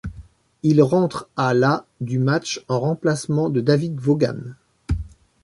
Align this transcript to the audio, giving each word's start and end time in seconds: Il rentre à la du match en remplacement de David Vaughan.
Il 0.63 0.81
rentre 0.81 1.29
à 1.37 1.53
la 1.53 1.85
du 1.99 2.17
match 2.17 2.65
en 2.69 2.79
remplacement 2.79 3.51
de 3.51 3.61
David 3.61 3.99
Vaughan. 3.99 4.39